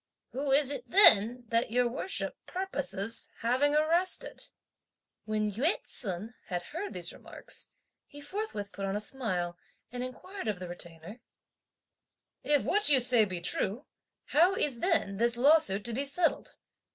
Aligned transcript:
Who 0.31 0.51
is 0.51 0.71
it 0.71 0.85
then 0.89 1.43
that 1.49 1.69
your 1.69 1.87
Worship 1.87 2.35
purposes 2.47 3.27
having 3.41 3.75
arrested?" 3.75 4.45
When 5.25 5.47
Yü 5.47 5.77
ts'un 5.85 6.33
had 6.45 6.63
heard 6.63 6.93
these 6.95 7.13
remarks, 7.13 7.69
he 8.07 8.19
forthwith 8.19 8.71
put 8.71 8.85
on 8.87 8.95
a 8.95 8.99
smile 8.99 9.59
and 9.91 10.03
inquired 10.03 10.47
of 10.47 10.57
the 10.57 10.67
Retainer, 10.67 11.19
"If 12.41 12.63
what 12.63 12.89
you 12.89 12.99
say 12.99 13.25
be 13.25 13.41
true, 13.41 13.85
how 14.29 14.55
is 14.55 14.79
then 14.79 15.17
this 15.17 15.37
lawsuit 15.37 15.85
to 15.85 15.93
be 15.93 16.05
settled? 16.05 16.57